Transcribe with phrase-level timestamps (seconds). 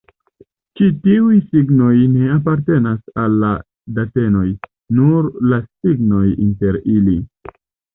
[0.79, 3.53] Ĉi tiuj signoj ne apartenas al la
[4.01, 4.49] datenoj,
[5.01, 7.21] nur la signoj inter ili.